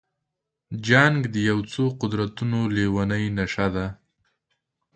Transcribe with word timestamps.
جنګ 0.87 1.17
د 1.33 1.35
یو 1.49 1.59
څو 1.71 1.83
قدرتونو 2.01 2.59
لېونۍ 2.75 3.25
نشه 3.37 3.67
ده. 3.75 3.87